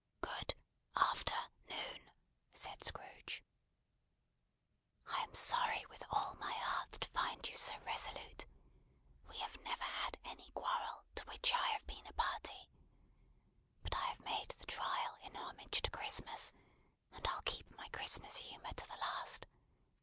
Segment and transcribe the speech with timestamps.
[0.21, 0.55] "Good
[0.95, 2.09] afternoon,"
[2.53, 3.43] said Scrooge.
[5.05, 8.47] "I am sorry, with all my heart, to find you so resolute.
[9.27, 12.67] We have never had any quarrel, to which I have been a party.
[13.83, 16.51] But I have made the trial in homage to Christmas,
[17.11, 19.45] and I'll keep my Christmas humour to the last.